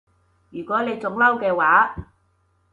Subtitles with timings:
[0.49, 1.95] 如果你仲嬲嘅話